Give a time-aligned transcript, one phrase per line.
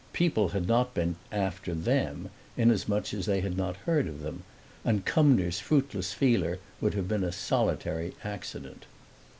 [0.13, 4.41] People had not been after them, inasmuch as they had not heard of them;
[4.83, 8.87] and Cumnor's fruitless feeler would have been a solitary accident.